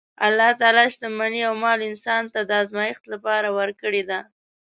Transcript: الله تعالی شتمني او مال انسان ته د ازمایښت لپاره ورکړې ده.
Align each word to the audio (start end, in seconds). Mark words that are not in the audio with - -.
الله 0.25 0.51
تعالی 0.59 0.85
شتمني 0.93 1.41
او 1.47 1.53
مال 1.63 1.79
انسان 1.89 2.23
ته 2.33 2.39
د 2.45 2.51
ازمایښت 2.63 3.03
لپاره 3.13 3.47
ورکړې 3.57 4.03
ده. 4.09 4.19